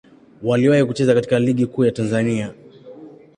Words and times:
Waliwahi 0.43 0.85
kucheza 0.85 1.13
katika 1.13 1.39
Ligi 1.39 1.65
Kuu 1.65 1.85
ya 1.85 1.91
Tanzania. 1.91 2.53